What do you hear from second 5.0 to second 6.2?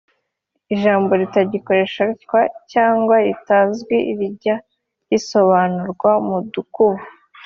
risobanurwa